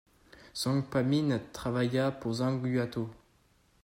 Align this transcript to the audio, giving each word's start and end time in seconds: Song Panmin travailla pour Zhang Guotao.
Song 0.53 0.81
Panmin 0.83 1.39
travailla 1.53 2.09
pour 2.11 2.33
Zhang 2.33 2.59
Guotao. 2.59 3.07